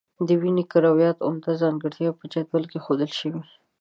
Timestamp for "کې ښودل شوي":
2.71-3.41